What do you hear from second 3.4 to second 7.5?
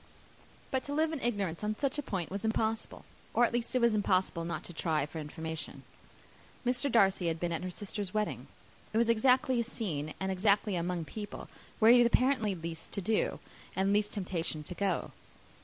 at least it was impossible not to try for information. Mr. Darcy had